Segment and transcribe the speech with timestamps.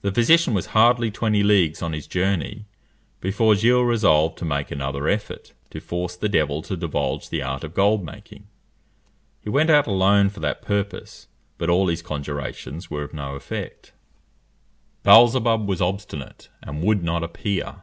[0.00, 2.64] The physician was hardly twenty leagues on his journey,
[3.20, 7.62] before Gilles resolved to make another effort to force the devil to divulge the art
[7.62, 8.48] of gold making.
[9.40, 13.92] He went out alone for that purpose; but all his conjurations were of no effect.
[15.04, 17.82] Beelzebub was obstinate, and would not appear.